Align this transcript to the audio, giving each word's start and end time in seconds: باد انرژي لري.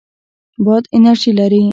باد 0.65 0.83
انرژي 0.95 1.31
لري. 1.39 1.61